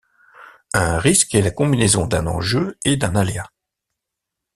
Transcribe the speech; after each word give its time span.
Un 0.73 0.97
risque 0.97 1.35
est 1.35 1.43
la 1.43 1.51
combinaison 1.51 2.07
d'un 2.07 2.25
enjeu 2.25 2.75
et 2.83 2.97
d'un 2.97 3.15
aléa. 3.15 3.51